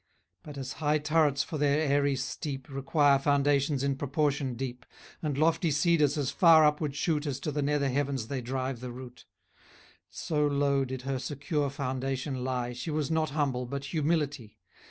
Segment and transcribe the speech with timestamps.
[0.41, 4.83] But as high turrets for their airy steep Require foundations in proportion deep,
[5.21, 8.91] And lofty cedars as far upward shoot As to the nether heavens they drive the
[8.91, 9.25] root;
[10.09, 14.57] So low did her secure foundation lie, She was not humble, but humility.